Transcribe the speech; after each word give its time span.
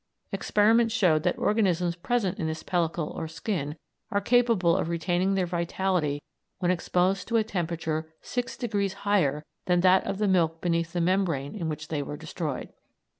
Experiments 0.31 0.95
showed 0.95 1.21
that 1.21 1.37
organisms 1.37 1.95
present 1.95 2.39
in 2.39 2.47
this 2.47 2.63
pellicle 2.63 3.15
or 3.15 3.27
skin 3.27 3.75
were 4.09 4.19
capable 4.19 4.75
of 4.75 4.89
retaining 4.89 5.35
their 5.35 5.45
vitality 5.45 6.23
when 6.57 6.71
exposed 6.71 7.27
to 7.27 7.37
a 7.37 7.43
temperature 7.43 8.11
six 8.19 8.57
degrees 8.57 8.93
higher 9.05 9.45
than 9.67 9.81
that 9.81 10.03
of 10.07 10.17
the 10.17 10.27
milk 10.27 10.59
beneath 10.59 10.93
the 10.93 11.01
membrane 11.01 11.53
in 11.53 11.69
which 11.69 11.89
they 11.89 12.01
were 12.01 12.17
destroyed. 12.17 12.69